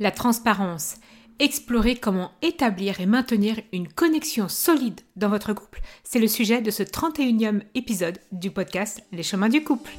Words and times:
la 0.00 0.10
transparence. 0.10 0.96
Explorer 1.38 1.96
comment 1.96 2.30
établir 2.42 3.00
et 3.00 3.06
maintenir 3.06 3.60
une 3.72 3.88
connexion 3.88 4.48
solide 4.48 5.00
dans 5.16 5.28
votre 5.28 5.52
couple. 5.52 5.80
C'est 6.04 6.20
le 6.20 6.28
sujet 6.28 6.62
de 6.62 6.70
ce 6.70 6.82
31e 6.82 7.62
épisode 7.74 8.18
du 8.30 8.50
podcast 8.50 9.02
Les 9.12 9.22
chemins 9.22 9.48
du 9.48 9.64
couple. 9.64 9.92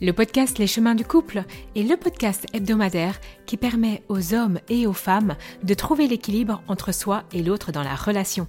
Le 0.00 0.12
podcast 0.12 0.58
Les 0.58 0.66
chemins 0.66 0.96
du 0.96 1.04
couple 1.04 1.44
est 1.76 1.84
le 1.84 1.96
podcast 1.96 2.46
hebdomadaire 2.52 3.20
qui 3.46 3.56
permet 3.56 4.02
aux 4.08 4.34
hommes 4.34 4.58
et 4.68 4.86
aux 4.86 4.92
femmes 4.92 5.36
de 5.62 5.74
trouver 5.74 6.08
l'équilibre 6.08 6.60
entre 6.66 6.92
soi 6.92 7.22
et 7.32 7.42
l'autre 7.42 7.70
dans 7.70 7.84
la 7.84 7.94
relation. 7.94 8.48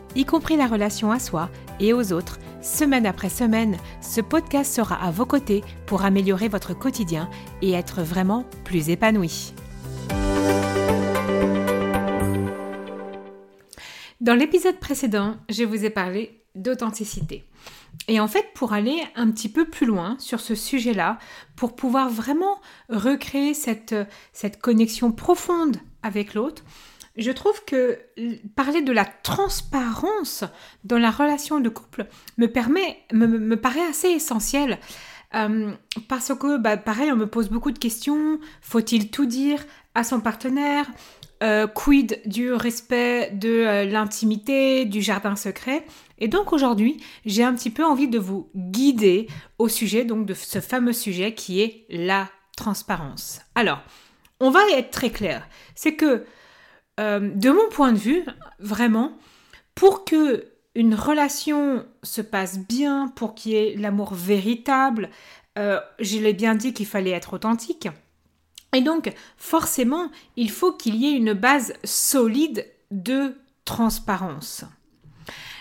y 0.15 0.25
compris 0.25 0.57
la 0.57 0.67
relation 0.67 1.11
à 1.11 1.19
soi 1.19 1.49
et 1.79 1.93
aux 1.93 2.13
autres, 2.13 2.39
semaine 2.61 3.05
après 3.05 3.29
semaine, 3.29 3.77
ce 4.01 4.21
podcast 4.21 4.73
sera 4.73 4.95
à 4.95 5.11
vos 5.11 5.25
côtés 5.25 5.63
pour 5.85 6.03
améliorer 6.03 6.47
votre 6.47 6.73
quotidien 6.73 7.29
et 7.61 7.71
être 7.71 8.01
vraiment 8.01 8.45
plus 8.63 8.89
épanoui. 8.89 9.53
Dans 14.19 14.35
l'épisode 14.35 14.79
précédent, 14.79 15.37
je 15.49 15.63
vous 15.63 15.83
ai 15.83 15.89
parlé 15.89 16.43
d'authenticité. 16.53 17.43
Et 18.07 18.19
en 18.19 18.27
fait, 18.27 18.45
pour 18.53 18.73
aller 18.73 19.01
un 19.15 19.31
petit 19.31 19.49
peu 19.49 19.65
plus 19.65 19.85
loin 19.85 20.15
sur 20.19 20.39
ce 20.39 20.53
sujet-là, 20.53 21.17
pour 21.55 21.75
pouvoir 21.75 22.09
vraiment 22.09 22.59
recréer 22.89 23.53
cette, 23.53 23.95
cette 24.33 24.61
connexion 24.61 25.11
profonde 25.11 25.77
avec 26.03 26.33
l'autre, 26.33 26.63
je 27.17 27.31
trouve 27.31 27.63
que 27.65 27.99
parler 28.55 28.81
de 28.81 28.91
la 28.91 29.05
transparence 29.05 30.43
dans 30.83 30.97
la 30.97 31.11
relation 31.11 31.59
de 31.59 31.69
couple 31.69 32.07
me 32.37 32.47
permet, 32.47 32.97
me, 33.11 33.55
paraît 33.55 33.85
assez 33.85 34.09
essentiel. 34.09 34.79
Euh, 35.33 35.71
parce 36.07 36.33
que, 36.35 36.57
bah, 36.57 36.77
pareil, 36.77 37.11
on 37.11 37.15
me 37.15 37.27
pose 37.27 37.49
beaucoup 37.49 37.71
de 37.71 37.79
questions. 37.79 38.39
Faut-il 38.61 39.11
tout 39.11 39.25
dire 39.25 39.63
à 39.95 40.03
son 40.03 40.19
partenaire? 40.19 40.89
Euh, 41.43 41.65
quid 41.65 42.21
du 42.25 42.53
respect 42.53 43.31
de 43.31 43.49
euh, 43.49 43.85
l'intimité, 43.85 44.85
du 44.85 45.01
jardin 45.01 45.35
secret? 45.35 45.85
Et 46.19 46.27
donc 46.27 46.53
aujourd'hui, 46.53 47.03
j'ai 47.25 47.43
un 47.43 47.55
petit 47.55 47.71
peu 47.71 47.83
envie 47.83 48.07
de 48.07 48.19
vous 48.19 48.49
guider 48.55 49.27
au 49.57 49.67
sujet 49.67 50.05
donc 50.05 50.27
de 50.27 50.35
ce 50.35 50.61
fameux 50.61 50.93
sujet 50.93 51.33
qui 51.33 51.61
est 51.61 51.85
la 51.89 52.29
transparence. 52.55 53.41
Alors, 53.55 53.81
on 54.39 54.51
va 54.51 54.59
être 54.77 54.91
très 54.91 55.09
clair. 55.09 55.47
C'est 55.73 55.95
que 55.95 56.25
euh, 56.99 57.19
de 57.19 57.49
mon 57.49 57.69
point 57.69 57.93
de 57.93 57.97
vue, 57.97 58.23
vraiment, 58.59 59.17
pour 59.75 60.05
que 60.05 60.45
une 60.75 60.95
relation 60.95 61.85
se 62.03 62.21
passe 62.21 62.59
bien, 62.59 63.09
pour 63.15 63.35
qu'il 63.35 63.51
y 63.51 63.55
ait 63.55 63.75
l'amour 63.75 64.13
véritable, 64.13 65.09
je 65.57 66.17
l'ai 66.17 66.31
bien 66.31 66.55
dit 66.55 66.73
qu'il 66.73 66.85
fallait 66.85 67.11
être 67.11 67.33
authentique. 67.33 67.89
Et 68.73 68.81
donc, 68.81 69.13
forcément, 69.37 70.09
il 70.37 70.49
faut 70.49 70.71
qu'il 70.71 70.95
y 70.95 71.07
ait 71.07 71.17
une 71.17 71.33
base 71.33 71.73
solide 71.83 72.65
de 72.89 73.35
transparence. 73.65 74.63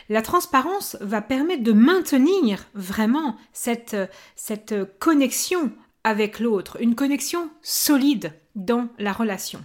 La 0.08 0.23
transparence 0.23 0.97
va 1.01 1.23
permettre 1.23 1.62
de 1.62 1.73
maintenir 1.73 2.67
vraiment 2.74 3.36
cette, 3.52 3.97
cette 4.35 4.74
connexion 4.98 5.73
avec 6.02 6.41
l'autre, 6.41 6.79
une 6.80 6.95
connexion 6.95 7.51
solide 7.62 8.33
dans 8.57 8.89
la 8.98 9.12
relation. 9.12 9.64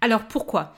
Alors 0.00 0.24
pourquoi? 0.24 0.74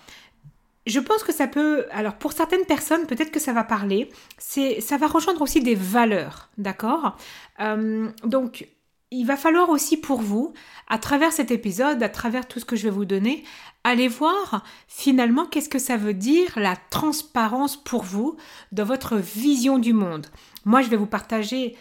Je 0.87 0.99
pense 0.99 1.23
que 1.23 1.33
ça 1.33 1.47
peut, 1.47 1.87
alors 1.91 2.15
pour 2.15 2.33
certaines 2.33 2.65
personnes, 2.65 3.07
peut-être 3.07 3.31
que 3.31 3.41
ça 3.41 3.53
va 3.53 3.65
parler, 3.65 4.11
ça 4.39 4.97
va 4.97 5.07
rejoindre 5.07 5.43
aussi 5.43 5.61
des 5.61 5.75
valeurs, 5.75 6.49
d'accord? 6.59 7.17
Euh, 7.61 8.09
Donc 8.25 8.67
il 9.13 9.25
va 9.27 9.37
falloir 9.37 9.71
aussi 9.71 9.97
pour 9.97 10.21
vous, 10.21 10.55
à 10.89 10.97
travers 10.99 11.33
cet 11.33 11.51
épisode, 11.51 12.03
à 12.03 12.09
travers 12.09 12.47
tout 12.47 12.61
ce 12.61 12.65
que 12.65 12.77
je 12.77 12.85
vais 12.85 12.91
vous 12.91 13.05
donner, 13.05 13.45
aller 13.83 14.07
voir 14.07 14.63
finalement 14.87 15.47
qu'est-ce 15.47 15.69
que 15.69 15.81
ça 15.81 15.97
veut 15.97 16.15
dire 16.15 16.53
la 16.57 16.77
transparence 16.91 17.77
pour 17.77 18.05
vous 18.05 18.37
dans 18.71 18.85
votre 18.85 19.17
vision 19.17 19.79
du 19.79 19.93
monde. 19.93 20.29
Moi, 20.65 20.83
je 20.83 20.89
vais 20.89 20.97
vous 20.97 21.07
partager 21.07 21.77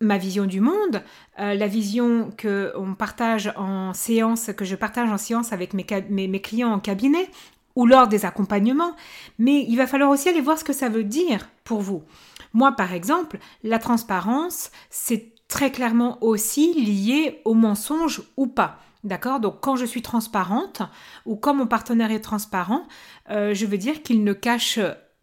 ma 0.00 0.18
vision 0.18 0.46
du 0.46 0.60
monde, 0.60 1.02
euh, 1.38 1.54
la 1.54 1.66
vision 1.66 2.30
que 2.36 2.72
on 2.76 2.94
partage 2.94 3.52
en 3.56 3.94
séance, 3.94 4.50
que 4.56 4.64
je 4.64 4.76
partage 4.76 5.08
en 5.08 5.18
séance 5.18 5.52
avec 5.52 5.72
mes, 5.72 6.40
clients 6.40 6.72
en 6.72 6.80
cabinet 6.80 7.28
ou 7.76 7.86
lors 7.86 8.06
des 8.06 8.24
accompagnements, 8.24 8.94
mais 9.38 9.64
il 9.68 9.76
va 9.76 9.86
falloir 9.86 10.10
aussi 10.10 10.28
aller 10.28 10.40
voir 10.40 10.58
ce 10.58 10.64
que 10.64 10.72
ça 10.72 10.88
veut 10.88 11.04
dire 11.04 11.48
pour 11.64 11.80
vous. 11.80 12.04
Moi, 12.52 12.72
par 12.72 12.92
exemple, 12.92 13.38
la 13.64 13.78
transparence, 13.78 14.70
c'est 14.90 15.32
très 15.48 15.72
clairement 15.72 16.22
aussi 16.22 16.72
lié 16.74 17.40
au 17.44 17.54
mensonge 17.54 18.22
ou 18.36 18.46
pas. 18.46 18.78
D'accord? 19.02 19.38
Donc 19.38 19.60
quand 19.60 19.76
je 19.76 19.84
suis 19.84 20.02
transparente 20.02 20.80
ou 21.26 21.36
quand 21.36 21.52
mon 21.52 21.66
partenaire 21.66 22.10
est 22.10 22.20
transparent, 22.20 22.86
euh, 23.30 23.52
je 23.52 23.66
veux 23.66 23.76
dire 23.76 24.02
qu'il 24.02 24.24
ne 24.24 24.32
cache 24.32 24.78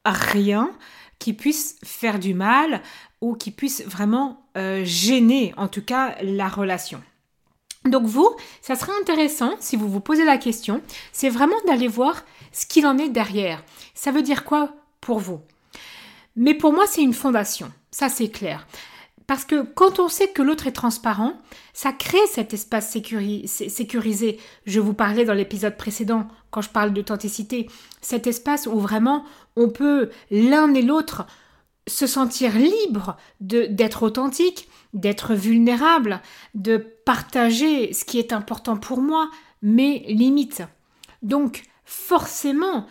rien 0.06 0.70
qui 1.18 1.34
puisse 1.34 1.78
faire 1.84 2.20
du 2.20 2.34
mal 2.34 2.82
ou 3.22 3.36
qui 3.36 3.52
puisse 3.52 3.84
vraiment 3.86 4.46
euh, 4.58 4.84
gêner 4.84 5.54
en 5.58 5.68
tout 5.68 5.84
cas 5.84 6.16
la 6.22 6.50
relation. 6.50 7.02
Donc 7.86 8.06
vous, 8.06 8.30
ça 8.62 8.76
serait 8.76 8.92
intéressant 9.02 9.54
si 9.60 9.76
vous 9.76 9.88
vous 9.88 10.02
posez 10.02 10.26
la 10.26 10.38
question, 10.38 10.82
c'est 11.12 11.30
vraiment 11.30 11.56
d'aller 11.66 11.88
voir 11.88 12.24
ce 12.52 12.66
qu'il 12.66 12.86
en 12.86 12.98
est 12.98 13.10
derrière. 13.10 13.64
Ça 13.96 14.12
veut 14.12 14.22
dire 14.22 14.44
quoi 14.44 14.74
pour 15.00 15.20
vous? 15.20 15.40
Mais 16.36 16.54
pour 16.54 16.74
moi, 16.74 16.86
c'est 16.88 17.02
une 17.02 17.14
fondation. 17.14 17.72
Ça, 17.90 18.08
c'est 18.08 18.30
clair. 18.30 18.68
Parce 19.28 19.46
que 19.46 19.64
quand 19.64 20.00
on 20.00 20.10
sait 20.10 20.28
que 20.28 20.42
l'autre 20.42 20.68
est 20.68 20.74
transparent, 20.74 21.34
ça 21.74 21.94
crée 21.94 22.26
cet 22.30 22.54
espace 22.54 22.92
sécurisé. 22.92 24.40
Je 24.66 24.80
vous 24.80 24.94
parlais 24.94 25.26
dans 25.26 25.34
l'épisode 25.34 25.78
précédent, 25.78 26.28
quand 26.52 26.62
je 26.62 26.70
parle 26.70 26.92
d'authenticité, 26.92 27.70
cet 28.02 28.28
espace 28.28 28.68
où 28.68 28.78
vraiment 28.80 29.24
on 29.56 29.70
peut 29.70 30.10
l'un 30.32 30.74
et 30.74 30.82
l'autre 30.82 31.26
se 31.88 32.08
sentir 32.08 32.58
libre 32.58 33.18
d'être 33.40 34.04
authentique, 34.04 34.70
d'être 34.94 35.34
vulnérable, 35.34 36.22
de 36.54 36.78
partager 36.78 37.94
ce 37.94 38.06
qui 38.06 38.20
est 38.20 38.34
important 38.34 38.78
pour 38.78 39.02
moi, 39.02 39.30
mes 39.62 40.00
limites. 40.08 40.64
Donc 41.22 41.64
forcément, 41.86 42.88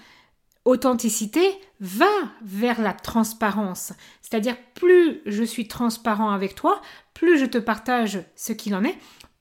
authenticité 0.65 1.43
va 1.81 2.11
vers 2.43 2.81
la 2.81 2.93
transparence. 2.93 3.93
C'est-à-dire, 4.23 4.57
plus 4.75 5.21
je 5.27 5.43
suis 5.43 5.69
transparent 5.69 6.31
avec 6.31 6.55
toi, 6.55 6.81
plus 7.15 7.39
je 7.39 7.47
te 7.47 7.59
partage 7.59 8.23
ce 8.37 8.53
qu'il 8.53 8.75
en 8.75 8.85
est, 8.85 8.99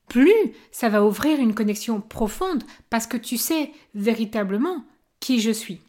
plus 0.08 0.34
ça 0.72 0.88
va 0.88 1.04
ouvrir 1.04 1.38
une 1.38 1.54
connexion 1.54 2.00
profonde 2.00 2.64
parce 2.88 3.06
que 3.06 3.16
tu 3.16 3.36
sais 3.36 3.72
véritablement 3.94 4.84
qui 5.20 5.40
je 5.40 5.50
suis. 5.50 5.80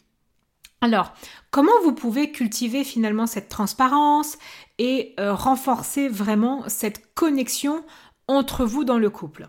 Alors, 0.82 1.14
comment 1.52 1.72
vous 1.84 1.94
pouvez 1.94 2.32
cultiver 2.32 2.84
finalement 2.84 3.28
cette 3.28 3.50
transparence 3.50 4.40
et 4.80 5.14
euh, 5.20 5.36
renforcer 5.36 6.08
vraiment 6.08 6.64
cette 6.68 7.14
connexion 7.14 7.84
entre 8.28 8.66
vous 8.66 8.84
dans 8.84 8.98
le 8.98 9.12
couple? 9.12 9.48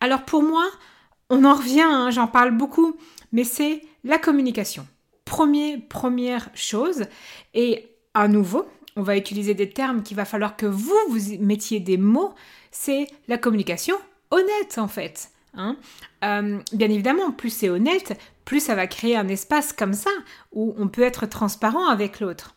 Alors 0.00 0.24
pour 0.24 0.42
moi, 0.42 0.66
on 1.30 1.44
en 1.44 1.54
revient, 1.54 1.80
hein, 1.80 2.10
j'en 2.10 2.26
parle 2.26 2.50
beaucoup, 2.50 2.96
mais 3.32 3.44
c'est 3.44 3.82
la 4.04 4.18
communication. 4.18 4.86
première 5.24 6.50
chose, 6.54 7.06
et 7.54 7.88
à 8.12 8.28
nouveau, 8.28 8.66
on 8.96 9.02
va 9.02 9.16
utiliser 9.16 9.54
des 9.54 9.70
termes 9.70 10.02
qu'il 10.02 10.16
va 10.16 10.24
falloir 10.26 10.56
que 10.56 10.66
vous, 10.66 10.96
vous 11.08 11.38
mettiez 11.40 11.80
des 11.80 11.96
mots, 11.96 12.34
c'est 12.70 13.06
la 13.26 13.38
communication 13.38 13.96
honnête 14.30 14.76
en 14.76 14.88
fait. 14.88 15.30
Hein. 15.54 15.76
Euh, 16.24 16.58
bien 16.72 16.90
évidemment, 16.90 17.32
plus 17.32 17.50
c'est 17.50 17.68
honnête, 17.68 18.18
plus 18.48 18.60
ça 18.60 18.74
va 18.74 18.86
créer 18.86 19.14
un 19.14 19.28
espace 19.28 19.74
comme 19.74 19.92
ça 19.92 20.08
où 20.52 20.74
on 20.78 20.88
peut 20.88 21.02
être 21.02 21.26
transparent 21.26 21.86
avec 21.86 22.18
l'autre. 22.18 22.56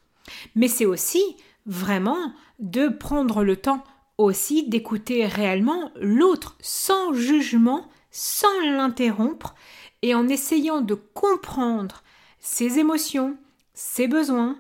Mais 0.56 0.70
c'est 0.70 0.86
aussi 0.86 1.22
vraiment 1.66 2.32
de 2.60 2.88
prendre 2.88 3.44
le 3.44 3.58
temps 3.58 3.84
aussi 4.18 4.70
d'écouter 4.70 5.26
réellement 5.26 5.92
l'autre 6.00 6.56
sans 6.62 7.12
jugement, 7.14 7.90
sans 8.10 8.62
l'interrompre 8.62 9.54
et 10.02 10.16
en 10.16 10.30
essayant 10.30 10.80
de 10.80 10.94
comprendre 10.94 12.04
ses 12.40 12.80
émotions, 12.80 13.36
ses 13.74 14.08
besoins, 14.08 14.58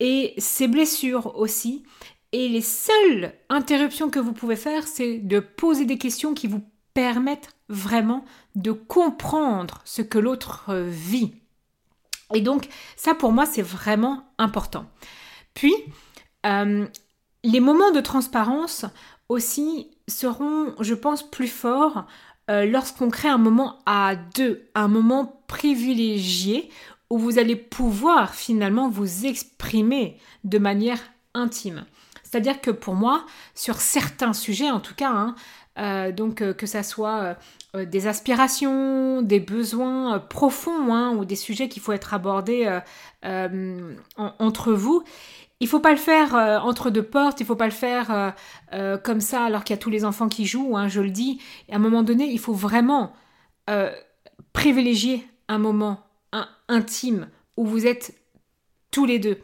et 0.00 0.34
ses 0.38 0.66
blessures 0.66 1.36
aussi. 1.38 1.84
Et 2.32 2.48
les 2.48 2.62
seules 2.62 3.32
interruptions 3.48 4.10
que 4.10 4.18
vous 4.18 4.32
pouvez 4.32 4.56
faire, 4.56 4.88
c'est 4.88 5.18
de 5.18 5.38
poser 5.38 5.84
des 5.84 5.98
questions 5.98 6.34
qui 6.34 6.48
vous 6.48 6.64
permettre 6.94 7.50
vraiment 7.68 8.24
de 8.54 8.72
comprendre 8.72 9.80
ce 9.84 10.02
que 10.02 10.18
l'autre 10.18 10.72
vit. 10.74 11.34
Et 12.34 12.40
donc, 12.40 12.68
ça 12.96 13.14
pour 13.14 13.32
moi, 13.32 13.46
c'est 13.46 13.62
vraiment 13.62 14.24
important. 14.38 14.86
Puis, 15.54 15.74
euh, 16.46 16.86
les 17.42 17.60
moments 17.60 17.90
de 17.90 18.00
transparence 18.00 18.86
aussi 19.28 19.90
seront, 20.08 20.74
je 20.80 20.94
pense, 20.94 21.28
plus 21.28 21.48
forts 21.48 22.06
euh, 22.50 22.66
lorsqu'on 22.66 23.10
crée 23.10 23.28
un 23.28 23.38
moment 23.38 23.78
à 23.86 24.16
deux, 24.16 24.68
un 24.74 24.88
moment 24.88 25.42
privilégié 25.46 26.70
où 27.10 27.18
vous 27.18 27.38
allez 27.38 27.56
pouvoir 27.56 28.34
finalement 28.34 28.88
vous 28.88 29.26
exprimer 29.26 30.18
de 30.44 30.58
manière 30.58 31.00
intime. 31.32 31.84
C'est-à-dire 32.22 32.60
que 32.60 32.70
pour 32.70 32.94
moi, 32.94 33.24
sur 33.54 33.76
certains 33.76 34.32
sujets 34.32 34.70
en 34.70 34.80
tout 34.80 34.94
cas, 34.94 35.10
hein, 35.10 35.36
euh, 35.78 36.12
donc 36.12 36.36
que 36.52 36.66
ça 36.66 36.82
soit 36.82 37.36
euh, 37.74 37.84
des 37.84 38.06
aspirations, 38.06 39.22
des 39.22 39.40
besoins 39.40 40.14
euh, 40.14 40.18
profonds 40.18 40.94
hein, 40.94 41.16
ou 41.16 41.24
des 41.24 41.34
sujets 41.34 41.68
qu'il 41.68 41.82
faut 41.82 41.92
être 41.92 42.14
abordés 42.14 42.80
euh, 43.24 43.94
entre 44.16 44.72
vous. 44.72 45.02
Il 45.60 45.68
faut 45.68 45.80
pas 45.80 45.90
le 45.90 45.96
faire 45.96 46.34
entre 46.64 46.90
deux 46.90 47.02
portes, 47.02 47.40
il 47.40 47.46
faut 47.46 47.56
pas 47.56 47.64
le 47.64 47.70
faire 47.70 48.34
comme 49.02 49.20
ça 49.20 49.44
alors 49.44 49.64
qu'il 49.64 49.74
y 49.74 49.78
a 49.78 49.80
tous 49.80 49.88
les 49.88 50.04
enfants 50.04 50.28
qui 50.28 50.44
jouent, 50.46 50.76
hein, 50.76 50.88
je 50.88 51.00
le 51.00 51.10
dis. 51.10 51.40
à 51.70 51.76
un 51.76 51.78
moment 51.78 52.02
donné, 52.02 52.26
il 52.26 52.40
faut 52.40 52.52
vraiment 52.52 53.14
privilégier 54.52 55.26
un 55.48 55.58
moment 55.58 56.00
intime 56.68 57.28
où 57.56 57.64
vous 57.64 57.86
êtes 57.86 58.14
tous 58.90 59.06
les 59.06 59.18
deux. 59.18 59.38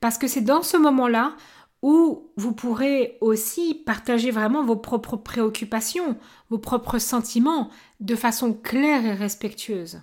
Parce 0.00 0.16
que 0.16 0.28
c'est 0.28 0.42
dans 0.42 0.62
ce 0.62 0.76
moment-là 0.78 1.34
où 1.82 2.30
vous 2.36 2.52
pourrez 2.52 3.18
aussi 3.20 3.74
partager 3.74 4.30
vraiment 4.30 4.64
vos 4.64 4.76
propres 4.76 5.16
préoccupations, 5.16 6.16
vos 6.50 6.58
propres 6.58 6.98
sentiments 6.98 7.70
de 8.00 8.16
façon 8.16 8.52
claire 8.52 9.04
et 9.06 9.14
respectueuse. 9.14 10.00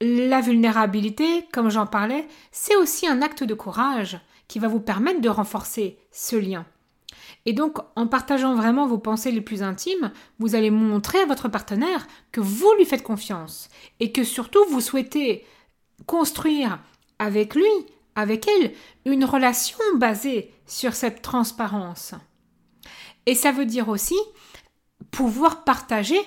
La 0.00 0.40
vulnérabilité, 0.40 1.46
comme 1.52 1.70
j'en 1.70 1.86
parlais, 1.86 2.26
c'est 2.52 2.76
aussi 2.76 3.06
un 3.06 3.22
acte 3.22 3.44
de 3.44 3.54
courage 3.54 4.20
qui 4.46 4.58
va 4.58 4.68
vous 4.68 4.80
permettre 4.80 5.20
de 5.20 5.28
renforcer 5.28 5.98
ce 6.12 6.36
lien. 6.36 6.66
Et 7.46 7.52
donc, 7.52 7.78
en 7.96 8.06
partageant 8.06 8.54
vraiment 8.54 8.86
vos 8.86 8.98
pensées 8.98 9.30
les 9.30 9.40
plus 9.40 9.62
intimes, 9.62 10.12
vous 10.38 10.54
allez 10.54 10.70
montrer 10.70 11.20
à 11.20 11.26
votre 11.26 11.48
partenaire 11.48 12.06
que 12.32 12.40
vous 12.40 12.72
lui 12.76 12.84
faites 12.84 13.02
confiance 13.02 13.68
et 14.00 14.12
que 14.12 14.24
surtout 14.24 14.64
vous 14.70 14.80
souhaitez 14.80 15.44
construire 16.06 16.78
avec 17.18 17.54
lui 17.54 17.64
avec 18.18 18.48
elle 18.48 18.72
une 19.04 19.24
relation 19.24 19.78
basée 19.94 20.52
sur 20.66 20.92
cette 20.94 21.22
transparence. 21.22 22.14
Et 23.26 23.34
ça 23.36 23.52
veut 23.52 23.64
dire 23.64 23.88
aussi 23.88 24.16
pouvoir 25.12 25.62
partager 25.62 26.18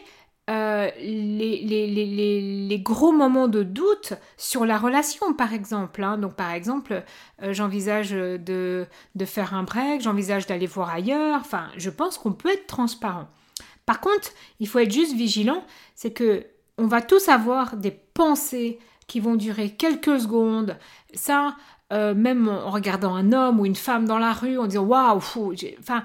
euh, 0.49 0.89
les, 0.99 2.81
gros 2.81 3.11
moments 3.11 3.49
de 3.49 3.63
doute 3.63 4.13
sur 4.37 4.65
la 4.65 4.77
relation, 4.77 5.33
par 5.33 5.53
exemple. 5.53 6.01
Hein. 6.03 6.17
Donc, 6.17 6.35
par 6.35 6.51
exemple, 6.51 7.03
euh, 7.43 7.53
j'envisage 7.53 8.11
de, 8.11 8.87
de, 9.15 9.25
faire 9.25 9.53
un 9.53 9.63
break, 9.63 10.01
j'envisage 10.01 10.47
d'aller 10.47 10.67
voir 10.67 10.89
ailleurs. 10.89 11.41
Enfin, 11.41 11.67
je 11.75 11.89
pense 11.89 12.17
qu'on 12.17 12.31
peut 12.31 12.49
être 12.49 12.67
transparent. 12.67 13.27
Par 13.85 13.99
contre, 13.99 14.29
il 14.61 14.67
faut 14.67 14.79
être 14.79 14.91
juste 14.91 15.13
vigilant, 15.13 15.65
c'est 15.95 16.11
que 16.11 16.45
on 16.77 16.87
va 16.87 17.01
tous 17.01 17.27
avoir 17.27 17.75
des 17.75 17.91
pensées 17.91 18.79
qui 19.11 19.19
vont 19.19 19.35
durer 19.35 19.71
quelques 19.71 20.21
secondes. 20.21 20.77
Ça, 21.13 21.57
euh, 21.91 22.13
même 22.13 22.47
en 22.47 22.69
regardant 22.69 23.15
un 23.15 23.33
homme 23.33 23.59
ou 23.59 23.65
une 23.65 23.75
femme 23.75 24.05
dans 24.05 24.19
la 24.19 24.33
rue, 24.33 24.57
en 24.57 24.67
disant 24.67 24.83
waouh, 24.83 25.21
enfin, 25.79 26.03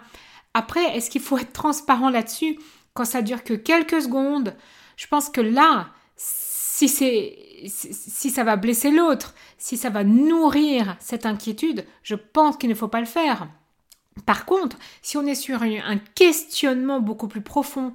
après, 0.55 0.97
est-ce 0.97 1.11
qu'il 1.11 1.21
faut 1.21 1.39
être 1.39 1.53
transparent 1.53 2.11
là-dessus? 2.11 2.59
Quand 2.95 3.05
ça 3.05 3.23
dure 3.23 3.45
que 3.45 3.55
quelques 3.55 4.03
secondes 4.03 4.55
Je 4.97 5.07
pense 5.07 5.29
que 5.29 5.41
là, 5.41 5.89
si 6.17 6.89
c'est 6.89 7.39
si 7.69 8.31
ça 8.31 8.45
va 8.45 8.57
blesser 8.57 8.91
l'autre, 8.91 9.35
si 9.59 9.77
ça 9.77 9.91
va 9.91 10.05
nourrir 10.05 10.97
cette 11.01 11.27
inquiétude, 11.27 11.87
je 12.03 12.15
pense 12.15 12.57
qu'il 12.57 12.69
ne 12.69 12.75
faut 12.75 12.89
pas 12.89 13.01
le 13.01 13.07
faire. 13.07 13.49
Par 14.25 14.45
contre, 14.45 14.77
si 15.03 15.17
on 15.17 15.27
est 15.27 15.35
sur 15.35 15.63
un 15.63 15.99
questionnement 16.15 17.01
beaucoup 17.01 17.29
plus 17.29 17.41
profond 17.41 17.93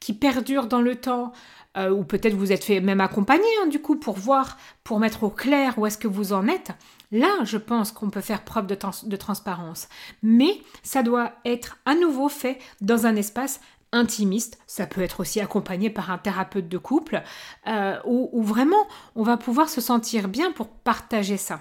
qui 0.00 0.12
perdure 0.12 0.66
dans 0.66 0.80
le 0.80 0.96
temps, 0.96 1.32
euh, 1.76 1.90
ou 1.90 2.04
peut-être 2.04 2.34
vous 2.34 2.52
êtes 2.52 2.64
fait 2.64 2.80
même 2.80 3.00
accompagner 3.00 3.44
hein, 3.62 3.66
du 3.66 3.80
coup 3.80 3.96
pour 3.96 4.16
voir, 4.16 4.58
pour 4.84 5.00
mettre 5.00 5.24
au 5.24 5.30
clair 5.30 5.74
où 5.78 5.86
est-ce 5.86 5.98
que 5.98 6.06
vous 6.06 6.32
en 6.32 6.46
êtes, 6.46 6.70
là 7.14 7.44
je 7.44 7.56
pense 7.56 7.92
qu'on 7.92 8.10
peut 8.10 8.20
faire 8.20 8.44
preuve 8.44 8.66
de, 8.66 9.16
transparence. 9.16 9.88
Mais 10.22 10.60
ça 10.82 11.02
doit 11.02 11.32
être 11.44 11.78
à 11.86 11.94
nouveau 11.94 12.28
fait 12.28 12.58
dans 12.80 13.06
un 13.06 13.16
espace 13.16 13.60
intimiste, 13.92 14.58
ça 14.66 14.86
peut 14.86 15.02
être 15.02 15.20
aussi 15.20 15.40
accompagné 15.40 15.88
par 15.88 16.10
un 16.10 16.18
thérapeute 16.18 16.68
de 16.68 16.78
couple, 16.78 17.22
euh, 17.68 17.96
où, 18.04 18.42
vraiment 18.42 18.88
on 19.14 19.22
va 19.22 19.36
pouvoir 19.36 19.68
se 19.68 19.80
sentir 19.80 20.26
bien 20.28 20.50
pour 20.50 20.68
partager 20.68 21.36
ça. 21.36 21.60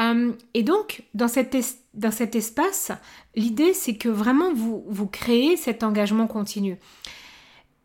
Euh, 0.00 0.32
et 0.54 0.62
donc, 0.62 1.02
dans 1.12 1.28
cet, 1.28 1.54
dans 1.92 2.10
cet 2.10 2.34
espace, 2.34 2.92
l'idée 3.34 3.74
c'est 3.74 3.96
que 3.96 4.08
vraiment 4.08 4.54
vous, 4.54 4.84
vous 4.88 5.06
créez 5.06 5.58
cet 5.58 5.82
engagement 5.82 6.26
continu 6.26 6.78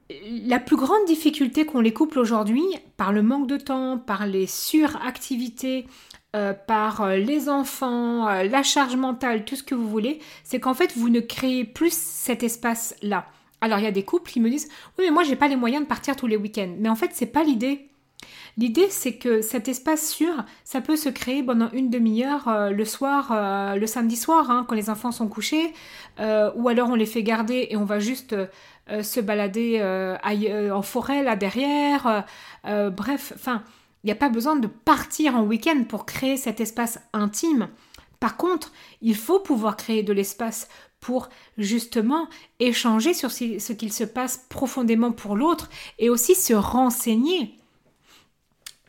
la 0.09 0.59
plus 0.59 0.77
grande 0.77 1.05
difficulté 1.05 1.65
qu'ont 1.65 1.79
les 1.79 1.93
couples 1.93 2.19
aujourd'hui, 2.19 2.63
par 2.95 3.11
le 3.11 3.21
manque 3.21 3.47
de 3.47 3.57
temps, 3.57 3.97
par 3.97 4.25
les 4.25 4.47
suractivités, 4.47 5.85
euh, 6.37 6.53
par 6.53 7.01
euh, 7.01 7.15
les 7.15 7.49
enfants, 7.49 8.27
euh, 8.27 8.43
la 8.43 8.61
charge 8.61 8.95
mentale, 8.95 9.43
tout 9.43 9.55
ce 9.55 9.63
que 9.63 9.73
vous 9.73 9.89
voulez, 9.89 10.19
c'est 10.43 10.59
qu'en 10.59 10.75
fait 10.75 10.95
vous 10.95 11.09
ne 11.09 11.19
créez 11.19 11.63
plus 11.63 11.91
cet 11.91 12.43
espace-là. 12.43 13.25
Alors 13.59 13.79
il 13.79 13.85
y 13.85 13.87
a 13.87 13.91
des 13.91 14.03
couples 14.03 14.29
qui 14.29 14.39
me 14.39 14.47
disent 14.47 14.69
oui 14.99 15.05
mais 15.05 15.11
moi 15.11 15.23
j'ai 15.23 15.35
pas 15.35 15.47
les 15.47 15.55
moyens 15.55 15.81
de 15.83 15.87
partir 15.87 16.15
tous 16.15 16.27
les 16.27 16.37
week-ends. 16.37 16.75
Mais 16.77 16.89
en 16.89 16.95
fait 16.95 17.09
c'est 17.13 17.25
pas 17.25 17.43
l'idée. 17.43 17.87
L'idée, 18.57 18.87
c'est 18.89 19.13
que 19.13 19.41
cet 19.41 19.67
espace 19.67 20.09
sûr, 20.09 20.33
ça 20.63 20.81
peut 20.81 20.95
se 20.95 21.09
créer 21.09 21.43
pendant 21.43 21.69
une 21.71 21.91
demi-heure 21.91 22.71
le 22.71 22.85
soir, 22.85 23.75
le 23.75 23.85
samedi 23.85 24.15
soir, 24.15 24.49
hein, 24.49 24.65
quand 24.67 24.73
les 24.73 24.89
enfants 24.89 25.11
sont 25.11 25.27
couchés, 25.27 25.73
ou 26.19 26.67
alors 26.67 26.89
on 26.89 26.95
les 26.95 27.05
fait 27.05 27.21
garder 27.21 27.67
et 27.69 27.77
on 27.77 27.85
va 27.85 27.99
juste 27.99 28.35
se 28.89 29.19
balader 29.19 29.79
en 30.73 30.81
forêt 30.81 31.21
là 31.21 31.35
derrière. 31.35 32.25
bref, 32.63 33.31
enfin, 33.35 33.61
il 34.03 34.07
n'y 34.07 34.11
a 34.11 34.15
pas 34.15 34.29
besoin 34.29 34.55
de 34.55 34.67
partir 34.67 35.35
en 35.35 35.43
week-end 35.43 35.83
pour 35.87 36.05
créer 36.05 36.37
cet 36.37 36.59
espace 36.59 36.99
intime. 37.13 37.69
Par 38.19 38.37
contre, 38.37 38.71
il 39.01 39.15
faut 39.15 39.39
pouvoir 39.39 39.77
créer 39.77 40.03
de 40.03 40.13
l'espace 40.13 40.67
pour 40.99 41.29
justement 41.57 42.27
échanger 42.59 43.13
sur 43.13 43.31
ce 43.31 43.73
qu'il 43.73 43.93
se 43.93 44.03
passe 44.03 44.45
profondément 44.49 45.11
pour 45.11 45.35
l'autre 45.35 45.69
et 45.99 46.09
aussi 46.09 46.35
se 46.35 46.53
renseigner. 46.53 47.59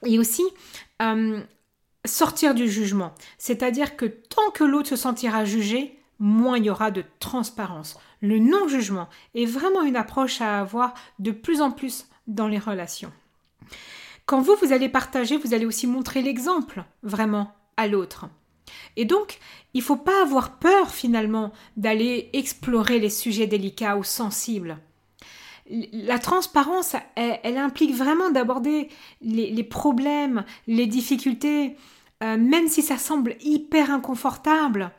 Et 0.05 0.19
aussi 0.19 0.45
sortir 2.05 2.55
du 2.55 2.69
jugement. 2.69 3.13
C'est-à-dire 3.37 3.97
que 3.97 4.07
tant 4.07 4.51
que 4.53 4.65
l'autre 4.65 4.89
se 4.89 4.97
sentira 4.97 5.45
jugé, 5.45 5.99
moins 6.19 6.59
il 6.59 6.65
y 6.65 6.71
aura 6.71 6.91
de 6.91 7.05
transparence. 7.21 7.99
Le 8.21 8.39
non-jugement 8.39 9.09
est 9.35 9.45
vraiment 9.45 9.83
une 9.83 9.97
approche 9.97 10.41
à 10.41 10.61
avoir 10.61 10.95
de 11.19 11.31
plus 11.31 11.61
en 11.61 11.71
plus 11.71 12.07
dans 12.27 12.49
les 12.49 12.59
relations. 12.59 13.13
Quand 14.29 14.43
vous, 14.43 14.57
vous 14.61 14.75
allez 14.75 14.91
partager, 14.91 15.39
vous 15.39 15.55
allez 15.55 15.65
aussi 15.65 15.87
montrer 15.87 16.21
l'exemple 16.21 16.85
vraiment 17.03 17.51
à 17.79 17.89
l'autre. 17.89 18.27
Et 18.97 19.07
donc, 19.07 19.39
il 19.73 19.79
ne 19.79 19.85
faut 19.85 19.97
pas 19.97 20.21
avoir 20.21 20.59
peur 20.59 20.91
finalement 20.91 21.51
d'aller 21.79 22.29
explorer 22.35 22.99
les 22.99 23.09
sujets 23.09 23.47
délicats 23.47 23.97
ou 23.97 24.05
sensibles. 24.05 24.77
La 25.71 26.19
transparence, 26.19 26.95
elle, 27.17 27.57
implique 27.57 27.95
vraiment 27.95 28.29
d'aborder 28.29 28.91
les, 29.23 29.65
problèmes, 29.65 30.45
les 30.67 30.87
difficultés, 30.87 31.77
euh, 32.23 32.37
même 32.37 32.69
si 32.69 32.83
ça 32.83 32.99
semble 32.99 33.35
hyper 33.41 33.91
inconfortable. 33.91 34.91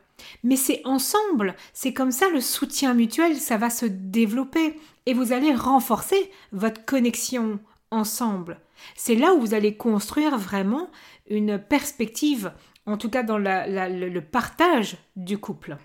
Mais 0.42 0.56
c'est 0.56 0.82
ensemble, 0.84 1.54
c'est 1.72 1.92
comme 1.92 2.10
ça 2.10 2.28
le 2.30 2.40
soutien 2.40 2.94
mutuel, 2.94 3.36
ça 3.36 3.58
va 3.58 3.70
se 3.70 3.86
développer 3.86 4.76
et 5.06 5.14
vous 5.14 5.32
allez 5.32 5.54
renforcer 5.54 6.32
votre 6.50 6.84
connexion 6.84 7.60
ensemble. 7.90 8.60
C'est 8.96 9.14
là 9.14 9.34
où 9.34 9.40
vous 9.40 9.54
allez 9.54 9.76
construire 9.76 10.38
vraiment 10.38 10.90
une 11.28 11.58
perspective, 11.58 12.52
en 12.86 12.96
tout 12.96 13.10
cas 13.10 13.22
dans 13.22 13.38
le 13.38 14.20
partage 14.20 14.96
du 15.16 15.38
couple. 15.38 15.76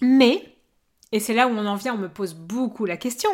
Mais, 0.00 0.56
et 1.12 1.20
c'est 1.20 1.34
là 1.34 1.48
où 1.48 1.50
on 1.50 1.66
en 1.66 1.76
vient, 1.76 1.94
on 1.94 1.98
me 1.98 2.08
pose 2.08 2.34
beaucoup 2.34 2.84
la 2.84 2.96
question, 2.96 3.30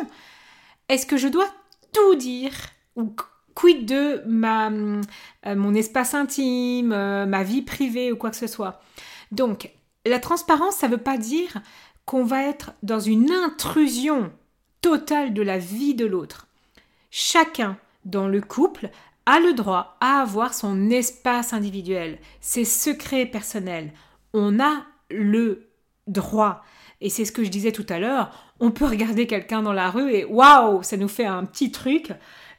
est-ce 0.89 1.05
que 1.05 1.17
je 1.17 1.27
dois 1.27 1.47
tout 1.93 2.15
dire 2.15 2.53
ou 2.95 3.15
quid 3.53 3.85
de 3.85 4.21
ma, 4.27 4.69
euh, 4.69 5.55
mon 5.55 5.73
espace 5.73 6.13
intime, 6.13 6.91
euh, 6.91 7.25
ma 7.25 7.43
vie 7.43 7.61
privée 7.61 8.11
ou 8.11 8.17
quoi 8.17 8.29
que 8.29 8.35
ce 8.35 8.47
soit? 8.47 8.81
Donc, 9.31 9.71
la 10.05 10.19
transparence, 10.19 10.75
ça 10.75 10.87
ne 10.87 10.93
veut 10.93 11.01
pas 11.01 11.17
dire 11.17 11.61
qu'on 12.05 12.23
va 12.23 12.43
être 12.43 12.73
dans 12.83 12.99
une 12.99 13.31
intrusion 13.31 14.31
totale 14.81 15.33
de 15.33 15.41
la 15.41 15.57
vie 15.57 15.95
de 15.95 16.05
l'autre. 16.05 16.47
Chacun 17.17 17.77
dans 18.03 18.27
le 18.27 18.41
couple 18.41 18.89
a 19.25 19.39
le 19.39 19.53
droit 19.53 19.95
à 20.01 20.19
avoir 20.19 20.53
son 20.53 20.89
espace 20.89 21.53
individuel, 21.53 22.19
ses 22.41 22.65
secrets 22.65 23.25
personnels. 23.25 23.93
On 24.33 24.59
a 24.59 24.83
le 25.09 25.69
droit. 26.07 26.61
Et 26.99 27.09
c'est 27.09 27.23
ce 27.23 27.31
que 27.31 27.45
je 27.45 27.49
disais 27.49 27.71
tout 27.71 27.85
à 27.87 27.99
l'heure, 27.99 28.53
on 28.59 28.69
peut 28.69 28.83
regarder 28.83 29.27
quelqu'un 29.27 29.61
dans 29.61 29.71
la 29.71 29.89
rue 29.91 30.11
et 30.11 30.25
waouh, 30.25 30.83
ça 30.83 30.97
nous 30.97 31.07
fait 31.07 31.23
un 31.23 31.45
petit 31.45 31.71
truc. 31.71 32.11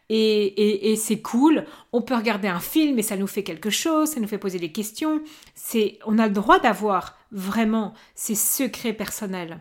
Et, 0.08 0.90
et, 0.90 0.96
c'est 0.96 1.20
cool. 1.20 1.66
On 1.92 2.00
peut 2.00 2.16
regarder 2.16 2.48
un 2.48 2.60
film 2.60 2.98
et 2.98 3.02
ça 3.02 3.18
nous 3.18 3.26
fait 3.26 3.42
quelque 3.42 3.68
chose, 3.68 4.08
ça 4.08 4.20
nous 4.20 4.28
fait 4.28 4.38
poser 4.38 4.58
des 4.58 4.72
questions. 4.72 5.20
C'est, 5.54 5.98
on 6.06 6.18
a 6.18 6.28
le 6.28 6.32
droit 6.32 6.60
d'avoir 6.60 7.18
vraiment 7.30 7.92
ces 8.14 8.34
secrets 8.34 8.94
personnels. 8.94 9.60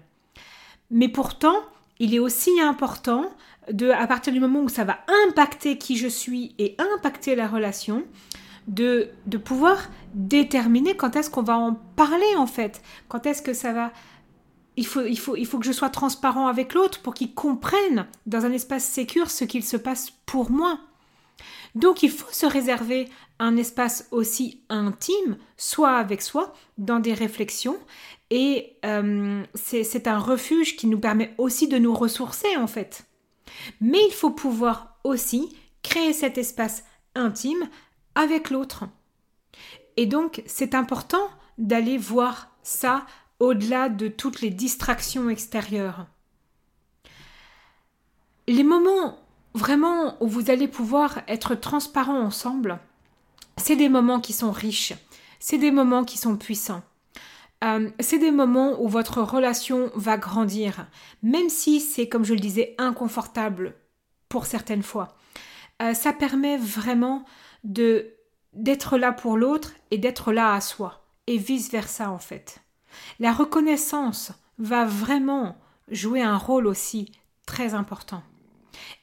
Mais 0.89 1.09
pourtant, 1.09 1.57
il 1.99 2.13
est 2.13 2.19
aussi 2.19 2.59
important 2.61 3.29
de, 3.71 3.89
à 3.89 4.07
partir 4.07 4.33
du 4.33 4.39
moment 4.39 4.61
où 4.61 4.69
ça 4.69 4.83
va 4.83 4.99
impacter 5.27 5.77
qui 5.77 5.97
je 5.97 6.07
suis 6.07 6.55
et 6.57 6.75
impacter 6.95 7.35
la 7.35 7.47
relation, 7.47 8.03
de, 8.67 9.09
de 9.27 9.37
pouvoir 9.37 9.89
déterminer 10.13 10.95
quand 10.95 11.15
est-ce 11.15 11.29
qu'on 11.29 11.43
va 11.43 11.57
en 11.57 11.75
parler 11.95 12.35
en 12.37 12.47
fait, 12.47 12.81
quand 13.07 13.25
est-ce 13.25 13.41
que 13.41 13.53
ça 13.53 13.73
va 13.73 13.91
il 14.77 14.85
faut, 14.85 15.03
il, 15.03 15.17
faut, 15.17 15.35
il 15.37 15.45
faut 15.45 15.57
que 15.57 15.65
je 15.65 15.71
sois 15.71 15.89
transparent 15.89 16.47
avec 16.47 16.73
l'autre 16.73 17.01
pour 17.01 17.13
qu'il 17.13 17.33
comprenne 17.33 18.07
dans 18.25 18.45
un 18.45 18.51
espace 18.51 18.83
sécur 18.83 19.31
ce 19.31 19.45
qu'il 19.45 19.63
se 19.63 19.77
passe 19.77 20.11
pour 20.25 20.51
moi. 20.51 20.79
Donc 21.75 22.03
il 22.03 22.11
faut 22.11 22.31
se 22.31 22.45
réserver 22.45 23.09
un 23.39 23.55
espace 23.57 24.07
aussi 24.11 24.61
intime, 24.69 25.37
soit 25.57 25.95
avec 25.95 26.21
soi, 26.21 26.53
dans 26.77 26.99
des 26.99 27.13
réflexions. 27.13 27.77
Et 28.31 28.77
euh, 28.85 29.43
c'est 29.53 30.07
un 30.07 30.19
refuge 30.19 30.75
qui 30.75 30.87
nous 30.87 30.99
permet 30.99 31.33
aussi 31.37 31.67
de 31.67 31.77
nous 31.77 31.93
ressourcer 31.93 32.57
en 32.57 32.67
fait. 32.67 33.04
Mais 33.81 33.99
il 34.07 34.13
faut 34.13 34.31
pouvoir 34.31 34.97
aussi 35.03 35.55
créer 35.83 36.13
cet 36.13 36.37
espace 36.37 36.83
intime 37.15 37.69
avec 38.15 38.49
l'autre. 38.49 38.85
Et 39.97 40.05
donc 40.05 40.41
c'est 40.45 40.75
important 40.75 41.29
d'aller 41.57 41.97
voir 41.97 42.49
ça 42.63 43.05
au-delà 43.39 43.89
de 43.89 44.07
toutes 44.07 44.41
les 44.41 44.49
distractions 44.49 45.29
extérieures. 45.29 46.07
Les 48.47 48.63
moments 48.63 49.17
vraiment 49.53 50.21
où 50.21 50.27
vous 50.27 50.51
allez 50.51 50.67
pouvoir 50.67 51.21
être 51.27 51.55
transparents 51.55 52.19
ensemble, 52.19 52.79
c'est 53.57 53.75
des 53.75 53.89
moments 53.89 54.19
qui 54.19 54.33
sont 54.33 54.51
riches, 54.51 54.93
c'est 55.39 55.57
des 55.57 55.71
moments 55.71 56.03
qui 56.03 56.17
sont 56.17 56.35
puissants. 56.35 56.83
Euh, 57.63 57.89
c'est 57.99 58.19
des 58.19 58.31
moments 58.31 58.81
où 58.81 58.87
votre 58.87 59.21
relation 59.21 59.91
va 59.95 60.17
grandir, 60.17 60.87
même 61.23 61.49
si 61.49 61.79
c'est, 61.79 62.09
comme 62.09 62.25
je 62.25 62.33
le 62.33 62.39
disais, 62.39 62.75
inconfortable 62.77 63.75
pour 64.29 64.45
certaines 64.45 64.83
fois. 64.83 65.15
Euh, 65.81 65.93
ça 65.93 66.13
permet 66.13 66.57
vraiment 66.57 67.25
de 67.63 68.11
d'être 68.53 68.97
là 68.97 69.11
pour 69.11 69.35
l'autre 69.35 69.73
et 69.91 69.97
d'être 69.97 70.31
là 70.31 70.53
à 70.53 70.61
soi, 70.61 71.05
et 71.27 71.37
vice 71.37 71.69
versa 71.69 72.09
en 72.09 72.19
fait. 72.19 72.61
La 73.19 73.33
reconnaissance 73.33 74.31
va 74.59 74.85
vraiment 74.85 75.57
jouer 75.91 76.21
un 76.21 76.37
rôle 76.37 76.65
aussi 76.67 77.11
très 77.45 77.73
important. 77.73 78.23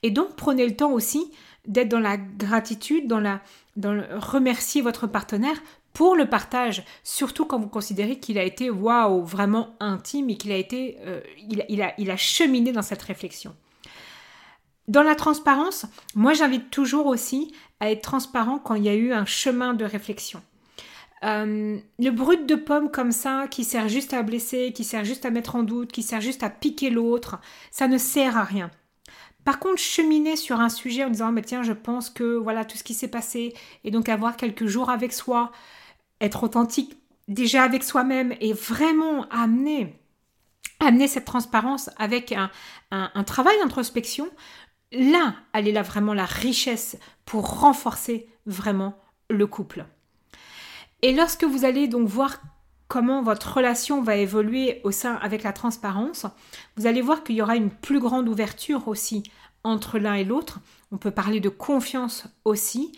Et 0.02 0.10
donc 0.10 0.36
prenez 0.36 0.66
le 0.66 0.74
temps 0.74 0.92
aussi 0.92 1.30
d'être 1.66 1.90
dans 1.90 2.00
la 2.00 2.16
gratitude, 2.16 3.06
dans 3.06 3.20
la 3.20 3.42
dans 3.76 3.92
le 3.92 4.04
remercier 4.18 4.80
votre 4.80 5.06
partenaire 5.06 5.62
pour 5.92 6.16
le 6.16 6.28
partage, 6.28 6.84
surtout 7.04 7.44
quand 7.44 7.58
vous 7.58 7.68
considérez 7.68 8.18
qu'il 8.18 8.38
a 8.38 8.44
été 8.44 8.70
waouh 8.70 9.24
vraiment 9.24 9.76
intime 9.80 10.30
et 10.30 10.36
qu'il 10.36 10.52
a 10.52 10.56
été 10.56 10.96
euh, 11.06 11.20
il, 11.68 12.10
a, 12.10 12.16
cheminé 12.16 12.72
dans 12.72 12.82
cette 12.82 13.02
réflexion. 13.02 13.54
Dans 14.88 15.02
la 15.02 15.14
transparence, 15.14 15.86
moi 16.14 16.32
j'invite 16.32 16.70
toujours 16.70 17.06
aussi 17.06 17.54
à 17.80 17.90
être 17.90 18.02
transparent 18.02 18.58
quand 18.58 18.74
il 18.74 18.84
y 18.84 18.88
a 18.88 18.94
eu 18.94 19.12
un 19.12 19.26
chemin 19.26 19.74
de 19.74 19.84
réflexion. 19.84 20.42
Euh, 21.24 21.78
le 22.00 22.10
brut 22.10 22.46
de 22.46 22.56
pomme 22.56 22.90
comme 22.90 23.12
ça, 23.12 23.46
qui 23.48 23.62
sert 23.62 23.88
juste 23.88 24.12
à 24.12 24.22
blesser, 24.22 24.72
qui 24.74 24.82
sert 24.82 25.04
juste 25.04 25.24
à 25.24 25.30
mettre 25.30 25.54
en 25.54 25.62
doute, 25.62 25.92
qui 25.92 26.02
sert 26.02 26.20
juste 26.20 26.42
à 26.42 26.50
piquer 26.50 26.90
l'autre, 26.90 27.38
ça 27.70 27.86
ne 27.86 27.96
sert 27.96 28.36
à 28.36 28.42
rien. 28.42 28.70
Par 29.44 29.58
contre, 29.58 29.78
cheminer 29.78 30.36
sur 30.36 30.60
un 30.60 30.68
sujet 30.68 31.04
en 31.04 31.10
disant 31.10 31.32
mais 31.32 31.42
tiens, 31.42 31.62
je 31.62 31.72
pense 31.72 32.10
que 32.10 32.36
voilà 32.36 32.64
tout 32.64 32.76
ce 32.76 32.84
qui 32.84 32.94
s'est 32.94 33.08
passé, 33.08 33.54
et 33.84 33.90
donc 33.90 34.08
avoir 34.08 34.36
quelques 34.36 34.66
jours 34.66 34.90
avec 34.90 35.12
soi, 35.12 35.52
être 36.22 36.44
authentique 36.44 36.96
déjà 37.28 37.62
avec 37.62 37.84
soi-même 37.84 38.34
et 38.40 38.54
vraiment 38.54 39.28
amener, 39.28 40.00
amener 40.80 41.08
cette 41.08 41.26
transparence 41.26 41.90
avec 41.98 42.32
un, 42.32 42.50
un 42.90 43.24
travail 43.24 43.56
d'introspection, 43.62 44.28
là, 44.92 45.34
elle 45.52 45.68
est 45.68 45.72
là 45.72 45.82
vraiment 45.82 46.14
la 46.14 46.24
richesse 46.24 46.96
pour 47.24 47.60
renforcer 47.60 48.28
vraiment 48.46 48.98
le 49.28 49.46
couple. 49.46 49.86
Et 51.02 51.12
lorsque 51.12 51.44
vous 51.44 51.64
allez 51.64 51.88
donc 51.88 52.08
voir 52.08 52.40
comment 52.88 53.22
votre 53.22 53.56
relation 53.56 54.02
va 54.02 54.16
évoluer 54.16 54.80
au 54.84 54.90
sein 54.90 55.14
avec 55.16 55.42
la 55.42 55.52
transparence, 55.52 56.26
vous 56.76 56.86
allez 56.86 57.00
voir 57.00 57.24
qu'il 57.24 57.36
y 57.36 57.42
aura 57.42 57.56
une 57.56 57.70
plus 57.70 58.00
grande 58.00 58.28
ouverture 58.28 58.86
aussi 58.86 59.22
entre 59.64 59.98
l'un 59.98 60.14
et 60.14 60.24
l'autre. 60.24 60.60
On 60.92 60.98
peut 60.98 61.10
parler 61.10 61.40
de 61.40 61.48
confiance 61.48 62.26
aussi, 62.44 62.92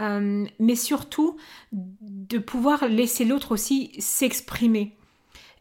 euh, 0.00 0.46
mais 0.58 0.76
surtout 0.76 1.36
de 1.72 2.38
pouvoir 2.38 2.88
laisser 2.88 3.24
l'autre 3.24 3.52
aussi 3.52 3.92
s'exprimer. 3.98 4.96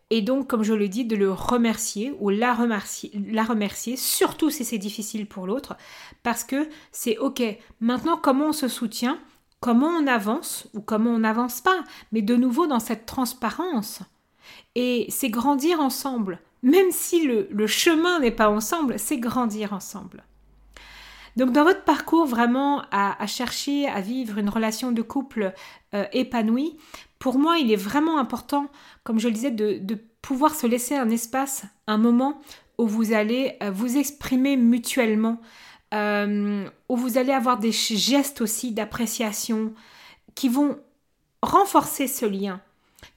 Et 0.10 0.22
donc, 0.22 0.48
comme 0.48 0.64
je 0.64 0.74
le 0.74 0.88
dis, 0.88 1.04
de 1.04 1.18
le 1.18 1.32
remercier 1.34 2.16
ou 2.20 2.30
la 2.30 2.54
remercier, 2.54 3.12
la 3.30 3.44
remercier 3.44 3.98
surtout 3.98 4.50
si 4.50 4.64
c'est 4.64 4.78
difficile 4.78 5.28
pour 5.28 5.48
l'autre, 5.48 5.76
parce 6.24 6.46
que 6.46 6.70
c'est 6.92 7.18
OK. 7.18 7.44
Maintenant, 7.82 8.16
comment 8.16 8.48
on 8.48 8.54
se 8.54 8.70
soutient 8.70 9.20
comment 9.60 9.88
on 9.88 10.08
avance 10.08 10.68
ou 10.74 10.82
comment 10.82 11.12
on 11.12 11.20
n'avance 11.20 11.62
pas, 11.62 11.84
mais 12.12 12.22
de 12.22 12.36
nouveau 12.36 12.68
dans 12.68 12.80
cette 12.80 13.06
transparence. 13.06 14.02
Et 14.76 15.08
c'est 15.10 15.30
grandir 15.30 15.80
ensemble. 15.80 16.40
Même 16.64 16.92
si 16.92 17.26
le, 17.26 17.68
chemin 17.68 18.20
n'est 18.20 18.32
pas 18.32 18.50
ensemble, 18.50 19.00
c'est 19.00 19.18
grandir 19.18 19.74
ensemble. 19.74 20.24
Donc 21.38 21.52
dans 21.52 21.64
votre 21.64 21.84
parcours 21.84 22.26
vraiment 22.26 22.82
à, 22.92 23.28
chercher 23.28 23.88
à 23.88 24.02
vivre 24.02 24.40
une 24.40 24.50
relation 24.50 24.92
de 24.92 25.04
couple 25.04 25.54
euh, 25.94 26.06
épanouie, 26.12 26.78
pour 27.20 27.38
moi 27.38 27.60
il 27.60 27.72
est 27.72 27.76
vraiment 27.76 28.18
important, 28.18 28.72
comme 29.04 29.20
je 29.20 29.28
le 29.28 29.36
disais, 29.36 29.52
de, 29.52 30.00
pouvoir 30.24 30.56
se 30.56 30.68
laisser 30.68 30.96
un 30.96 31.10
espace, 31.10 31.64
un 31.86 31.98
moment 31.98 32.42
où 32.80 32.88
vous 32.88 33.14
allez 33.14 33.56
euh, 33.62 33.70
vous 33.72 33.98
exprimer 33.98 34.58
mutuellement 34.58 35.40
euh, 35.94 36.68
où 36.90 36.98
vous 36.98 37.18
allez 37.20 37.32
avoir 37.32 37.60
des 37.60 37.72
gestes 37.72 38.42
aussi 38.42 38.72
d'appréciation 38.72 39.74
qui 40.34 40.50
vont 40.50 40.80
renforcer 41.44 42.08
ce 42.08 42.26
lien, 42.26 42.62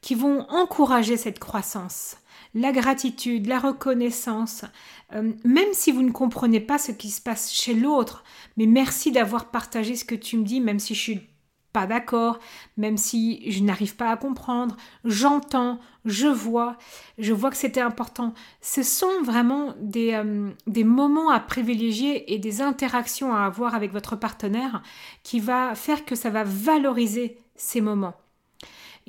qui 0.02 0.14
vont 0.14 0.46
encourager 0.50 1.16
cette 1.16 1.38
croissance. 1.38 2.19
La 2.54 2.73
gratitude, 2.73 3.47
la 3.47 3.61
reconnaissance, 3.61 4.64
euh, 5.12 5.33
même 5.45 5.73
si 5.73 5.92
vous 5.92 6.02
ne 6.02 6.11
comprenez 6.11 6.61
pas 6.61 6.78
ce 6.78 6.90
qui 6.92 7.11
se 7.11 7.21
passe 7.21 7.52
chez 7.52 7.75
l'autre, 7.75 8.25
mais 8.57 8.66
merci 8.66 9.12
d'avoir 9.12 9.50
partagé 9.50 9.95
ce 9.95 10.04
que 10.04 10.16
tu 10.16 10.37
me 10.37 10.45
dis, 10.45 10.61
même 10.61 10.80
si 10.80 10.95
je 10.95 11.00
suis 11.00 11.30
pas 11.73 11.87
d'accord, 11.87 12.38
même 12.76 12.97
si 12.97 13.49
je 13.50 13.62
n'arrive 13.62 13.97
pas 13.97 14.11
à 14.11 14.16
comprendre, 14.16 14.76
j'entends, 15.04 15.78
je 16.04 16.26
vois, 16.26 16.76
je 17.19 17.33
vois 17.33 17.50
que 17.50 17.57
c'était 17.57 17.80
important. 17.80 18.35
Ce 18.61 18.83
sont 18.83 19.23
vraiment 19.23 19.75
des, 19.80 20.14
euh, 20.14 20.50
des, 20.66 20.85
moments 20.85 21.30
à 21.30 21.38
privilégier 21.38 22.33
et 22.33 22.38
des 22.38 22.61
interactions 22.61 23.35
à 23.35 23.45
avoir 23.45 23.75
avec 23.75 23.92
votre 23.92 24.16
partenaire 24.16 24.83
qui 25.23 25.38
va 25.38 25.75
faire 25.75 26.04
que 26.04 26.16
ça 26.16 26.30
va 26.30 26.45
valoriser 26.45 27.38
ces 27.54 27.80
moments. 27.80 28.14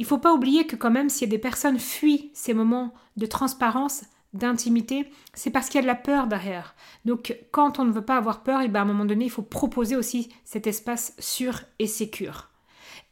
Il 0.02 0.06
ne 0.06 0.08
faut 0.08 0.18
pas 0.18 0.34
oublier 0.34 0.66
que 0.66 0.76
quand 0.76 0.90
même 0.90 1.10
si 1.10 1.28
des 1.28 1.38
personnes 1.38 1.78
fuient 1.78 2.32
ces 2.34 2.56
moments 2.56 2.92
de 3.18 3.28
transparence, 3.28 4.02
d'intimité, 4.34 5.06
c'est 5.36 5.52
parce 5.52 5.68
qu'il 5.68 5.76
y 5.76 5.78
a 5.78 5.84
de 5.84 5.88
la 5.88 5.94
peur 5.94 6.26
derrière. 6.26 6.74
Donc 7.06 7.38
quand 7.52 7.78
on 7.78 7.86
ne 7.86 7.92
veut 7.92 8.04
pas 8.04 8.18
avoir 8.18 8.42
peur, 8.42 8.62
eh 8.64 8.68
bien 8.68 8.82
à 8.82 8.84
un 8.84 8.88
moment 8.88 9.06
donné, 9.06 9.26
il 9.26 9.30
faut 9.30 9.44
proposer 9.44 9.96
aussi 9.96 10.30
cet 10.44 10.66
espace 10.66 11.14
sûr 11.20 11.62
et 11.78 11.86
sécur. 11.86 12.50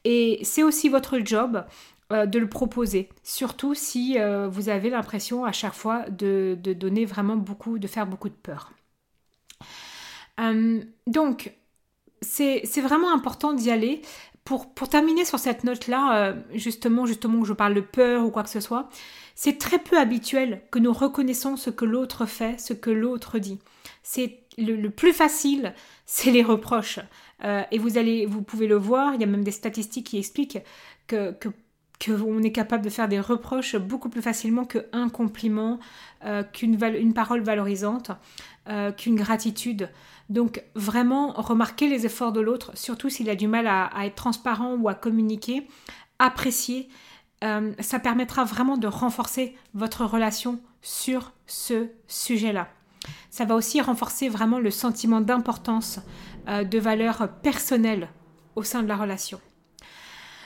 Et 0.04 0.40
c'est 0.42 0.64
aussi 0.64 0.90
votre 0.90 1.20
job 1.20 1.64
euh, 2.12 2.26
de 2.26 2.40
le 2.40 2.50
proposer, 2.50 3.10
surtout 3.22 3.76
si 3.76 4.18
euh, 4.18 4.48
vous 4.48 4.70
avez 4.70 4.90
l'impression 4.90 5.46
à 5.46 5.52
chaque 5.52 5.76
fois 5.76 6.10
de, 6.10 6.58
donner 6.74 7.06
vraiment 7.06 7.36
beaucoup, 7.36 7.78
de 7.78 7.86
faire 7.86 8.08
beaucoup 8.08 8.30
de 8.30 8.34
peur. 8.34 8.74
Euh, 10.40 10.82
donc, 11.06 11.54
c'est 12.22 12.82
vraiment 12.82 13.14
important 13.14 13.54
d'y 13.54 13.70
aller. 13.70 14.02
Pour, 14.50 14.90
terminer 14.90 15.26
sur 15.26 15.38
cette 15.38 15.64
note-là, 15.64 16.34
justement, 16.56 17.06
justement 17.06 17.42
où 17.42 17.46
je 17.46 17.54
parle 17.54 17.76
de 17.76 17.82
peur 17.82 18.26
ou 18.26 18.32
quoi 18.32 18.42
que 18.42 18.50
ce 18.50 18.60
soit, 18.60 18.90
c'est 19.42 19.58
très 19.58 19.80
peu 19.80 19.98
habituel 19.98 20.64
que 20.72 20.80
nous 20.80 20.92
reconnaissons 20.92 21.56
ce 21.56 21.70
que 21.70 21.86
l'autre 21.86 22.26
fait, 22.26 22.60
ce 22.60 22.74
que 22.74 22.90
l'autre 22.90 23.40
dit. 23.40 23.60
C'est 24.04 24.40
le, 24.58 24.90
plus 24.90 25.14
facile, 25.14 25.74
c'est 26.06 26.32
les 26.32 26.44
reproches. 26.44 27.00
Euh, 27.46 27.62
et 27.72 27.78
vous 27.78 27.98
allez, 27.98 28.26
vous 28.26 28.42
pouvez 28.42 28.68
le 28.68 28.76
voir, 28.76 29.14
il 29.14 29.22
y 29.22 29.24
a 29.24 29.28
même 29.28 29.46
des 29.46 29.52
statistiques 29.52 30.08
qui 30.08 30.18
expliquent 30.18 30.60
que, 31.08 31.34
est 32.02 32.52
capable 32.52 32.84
de 32.84 32.90
faire 32.90 33.08
des 33.08 33.20
reproches 33.22 33.78
beaucoup 33.78 34.10
plus 34.10 34.22
facilement 34.22 34.66
qu'un 34.66 35.10
compliment, 35.10 35.80
euh, 36.26 36.44
qu'une 36.44 36.78
une 36.84 37.14
parole 37.14 37.42
valorisante, 37.42 38.12
euh, 38.70 38.92
qu'une 38.92 39.16
gratitude. 39.16 39.90
Donc 40.30 40.64
vraiment 40.76 41.34
remarquer 41.34 41.88
les 41.88 42.06
efforts 42.06 42.32
de 42.32 42.40
l'autre, 42.40 42.72
surtout 42.76 43.10
s'il 43.10 43.30
a 43.30 43.36
du 43.36 43.48
mal 43.48 43.68
à, 43.68 43.90
être 44.06 44.16
transparent 44.16 44.76
ou 44.76 44.88
à 44.88 44.94
communiquer, 44.94 45.68
apprécier. 46.20 46.90
ça 47.80 48.00
permettra 48.00 48.44
vraiment 48.44 48.78
de 48.78 48.88
renforcer 48.88 49.56
votre 49.74 50.06
relation 50.06 50.60
sur 50.82 51.32
ce 51.48 51.88
sujet-là. 52.08 52.68
Ça 53.30 53.46
va 53.46 53.56
aussi 53.56 53.82
renforcer 53.82 54.30
vraiment 54.30 54.60
le 54.60 54.72
sentiment 54.72 55.22
d'importance, 55.22 56.00
euh, 56.48 56.64
de 56.64 56.80
valeur 56.80 57.30
personnelle 57.42 58.10
au 58.56 58.64
sein 58.64 58.84
de 58.84 58.88
la 58.88 58.98
relation. 58.98 59.40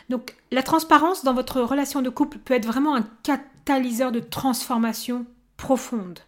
Donc 0.09 0.35
la 0.51 0.63
transparence 0.63 1.23
dans 1.23 1.33
votre 1.33 1.61
relation 1.61 2.01
de 2.01 2.09
couple 2.09 2.37
peut 2.39 2.53
être 2.53 2.65
vraiment 2.65 2.95
un 2.95 3.07
catalyseur 3.23 4.11
de 4.11 4.19
transformation 4.19 5.25
profonde. 5.57 6.19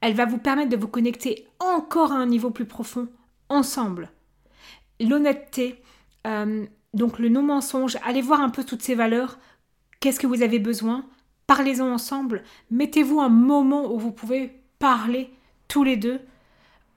Elle 0.00 0.14
va 0.14 0.26
vous 0.26 0.38
permettre 0.38 0.70
de 0.70 0.76
vous 0.76 0.88
connecter 0.88 1.46
encore 1.58 2.12
à 2.12 2.16
un 2.16 2.26
niveau 2.26 2.50
plus 2.50 2.66
profond 2.66 3.08
ensemble. 3.48 4.10
L'honnêteté, 5.00 5.82
euh, 6.26 6.66
donc 6.94 7.18
le 7.18 7.28
non-mensonge, 7.28 7.96
allez 8.04 8.22
voir 8.22 8.40
un 8.40 8.50
peu 8.50 8.64
toutes 8.64 8.82
ces 8.82 8.94
valeurs. 8.94 9.38
Qu'est-ce 10.00 10.20
que 10.20 10.26
vous 10.26 10.42
avez 10.42 10.58
besoin? 10.58 11.06
Parlez-en 11.46 11.90
ensemble. 11.90 12.42
Mettez-vous 12.70 13.20
un 13.20 13.28
moment 13.28 13.92
où 13.92 13.98
vous 13.98 14.12
pouvez 14.12 14.60
parler 14.78 15.30
tous 15.66 15.82
les 15.82 15.96
deux 15.96 16.20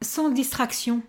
sans 0.01 0.29
distraction. 0.29 1.01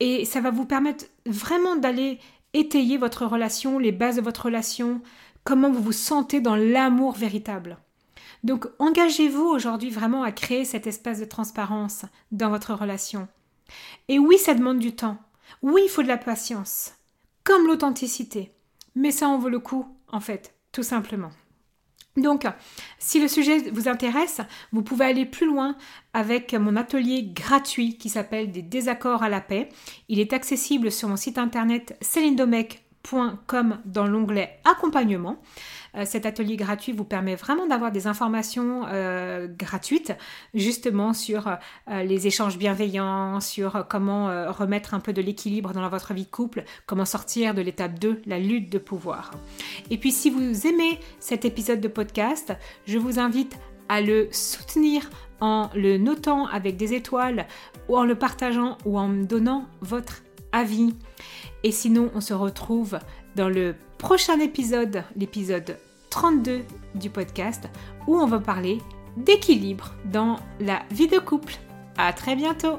Et 0.00 0.24
ça 0.24 0.40
va 0.40 0.50
vous 0.50 0.66
permettre 0.66 1.06
vraiment 1.24 1.76
d'aller 1.76 2.18
étayer 2.52 2.98
votre 2.98 3.26
relation, 3.26 3.78
les 3.78 3.92
bases 3.92 4.16
de 4.16 4.22
votre 4.22 4.46
relation, 4.46 5.00
comment 5.44 5.70
vous 5.70 5.82
vous 5.82 5.92
sentez 5.92 6.40
dans 6.40 6.56
l'amour 6.56 7.12
véritable. 7.12 7.78
Donc 8.46 8.68
engagez-vous 8.78 9.42
aujourd'hui 9.42 9.90
vraiment 9.90 10.22
à 10.22 10.30
créer 10.30 10.64
cet 10.64 10.86
espace 10.86 11.18
de 11.18 11.24
transparence 11.24 12.04
dans 12.30 12.48
votre 12.48 12.74
relation. 12.74 13.26
Et 14.06 14.20
oui, 14.20 14.38
ça 14.38 14.54
demande 14.54 14.78
du 14.78 14.94
temps. 14.94 15.18
Oui, 15.62 15.82
il 15.84 15.88
faut 15.88 16.04
de 16.04 16.08
la 16.08 16.16
patience, 16.16 16.94
comme 17.42 17.66
l'authenticité. 17.66 18.52
Mais 18.94 19.10
ça 19.10 19.26
en 19.26 19.36
vaut 19.36 19.48
le 19.48 19.58
coup, 19.58 19.84
en 20.06 20.20
fait, 20.20 20.54
tout 20.70 20.84
simplement. 20.84 21.32
Donc, 22.16 22.46
si 23.00 23.20
le 23.20 23.26
sujet 23.26 23.68
vous 23.72 23.88
intéresse, 23.88 24.40
vous 24.70 24.82
pouvez 24.82 25.06
aller 25.06 25.26
plus 25.26 25.46
loin 25.46 25.76
avec 26.12 26.54
mon 26.54 26.76
atelier 26.76 27.24
gratuit 27.24 27.98
qui 27.98 28.08
s'appelle 28.08 28.52
Des 28.52 28.62
désaccords 28.62 29.24
à 29.24 29.28
la 29.28 29.40
paix. 29.40 29.70
Il 30.08 30.20
est 30.20 30.32
accessible 30.32 30.92
sur 30.92 31.08
mon 31.08 31.16
site 31.16 31.36
internet 31.36 31.98
celindomec.com 32.00 32.85
dans 33.84 34.06
l'onglet 34.06 34.58
accompagnement. 34.64 35.38
Euh, 35.96 36.04
cet 36.04 36.26
atelier 36.26 36.56
gratuit 36.56 36.92
vous 36.92 37.04
permet 37.04 37.34
vraiment 37.34 37.66
d'avoir 37.66 37.92
des 37.92 38.06
informations 38.06 38.84
euh, 38.86 39.48
gratuites 39.48 40.12
justement 40.54 41.12
sur 41.12 41.48
euh, 41.48 42.02
les 42.02 42.26
échanges 42.26 42.58
bienveillants, 42.58 43.40
sur 43.40 43.86
comment 43.88 44.26
remettre 44.52 44.94
un 44.94 45.00
peu 45.00 45.12
de 45.12 45.22
l'équilibre 45.22 45.72
dans 45.72 45.88
votre 45.88 46.14
vie 46.14 46.26
couple, 46.26 46.64
comment 46.86 47.04
sortir 47.04 47.54
de 47.54 47.62
l'étape 47.62 47.98
2, 47.98 48.22
la 48.26 48.38
lutte 48.38 48.70
de 48.70 48.78
pouvoir. 48.78 49.30
Et 49.90 49.98
puis 49.98 50.12
si 50.12 50.30
vous 50.30 50.66
aimez 50.66 50.98
cet 51.20 51.44
épisode 51.44 51.80
de 51.80 51.88
podcast, 51.88 52.54
je 52.86 52.98
vous 52.98 53.18
invite 53.18 53.56
à 53.88 54.00
le 54.00 54.28
soutenir 54.32 55.08
en 55.40 55.70
le 55.74 55.98
notant 55.98 56.46
avec 56.46 56.76
des 56.76 56.94
étoiles 56.94 57.46
ou 57.88 57.96
en 57.96 58.04
le 58.04 58.16
partageant 58.16 58.78
ou 58.84 58.98
en 58.98 59.08
me 59.08 59.24
donnant 59.24 59.66
votre 59.80 60.22
avis. 60.52 60.94
Et 61.62 61.72
sinon, 61.72 62.10
on 62.14 62.20
se 62.20 62.34
retrouve 62.34 62.98
dans 63.34 63.48
le 63.48 63.74
prochain 63.98 64.38
épisode, 64.40 65.02
l'épisode 65.16 65.78
32 66.10 66.62
du 66.94 67.10
podcast, 67.10 67.68
où 68.06 68.16
on 68.16 68.26
va 68.26 68.38
parler 68.38 68.78
d'équilibre 69.16 69.94
dans 70.04 70.36
la 70.60 70.82
vie 70.90 71.08
de 71.08 71.18
couple. 71.18 71.54
À 71.96 72.12
très 72.12 72.36
bientôt! 72.36 72.78